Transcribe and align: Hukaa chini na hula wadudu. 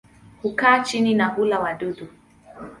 Hukaa 0.41 0.79
chini 0.79 1.13
na 1.13 1.27
hula 1.27 1.59
wadudu. 1.59 2.07